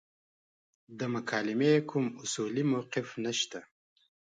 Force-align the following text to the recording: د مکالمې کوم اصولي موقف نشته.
د 0.99 1.01
مکالمې 1.13 1.73
کوم 1.89 2.05
اصولي 2.23 2.63
موقف 2.71 3.07
نشته. 3.25 3.59